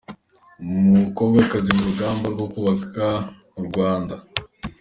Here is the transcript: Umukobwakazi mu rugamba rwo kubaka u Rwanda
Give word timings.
Umukobwakazi 0.61 1.69
mu 1.75 1.83
rugamba 1.89 2.25
rwo 2.33 2.45
kubaka 2.53 3.05
u 3.59 3.61
Rwanda 3.67 4.15